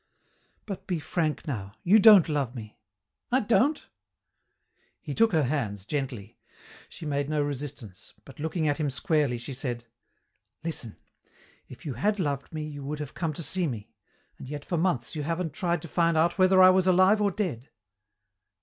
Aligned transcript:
"But 0.65 0.87
be 0.87 0.97
frank, 0.97 1.45
now. 1.45 1.75
You 1.83 1.99
don't 1.99 2.27
love 2.27 2.55
me." 2.55 2.79
"I 3.31 3.39
don't?" 3.39 3.85
He 4.99 5.13
took 5.13 5.31
her 5.31 5.43
hands, 5.43 5.85
gently. 5.85 6.39
She 6.89 7.05
made 7.05 7.29
no 7.29 7.43
resistance, 7.43 8.11
but 8.25 8.39
looking 8.39 8.67
at 8.67 8.79
him 8.79 8.89
squarely 8.89 9.37
she 9.37 9.53
said, 9.53 9.85
"Listen. 10.63 10.97
If 11.69 11.85
you 11.85 11.93
had 11.93 12.17
loved 12.19 12.51
me 12.51 12.63
you 12.67 12.83
would 12.83 12.97
have 12.97 13.13
come 13.13 13.33
to 13.33 13.43
see 13.43 13.67
me; 13.67 13.91
and 14.39 14.49
yet 14.49 14.65
for 14.65 14.75
months 14.75 15.15
you 15.15 15.21
haven't 15.21 15.53
tried 15.53 15.83
to 15.83 15.87
find 15.87 16.17
out 16.17 16.39
whether 16.39 16.63
I 16.63 16.71
was 16.71 16.87
alive 16.87 17.21
or 17.21 17.29
dead." 17.29 17.69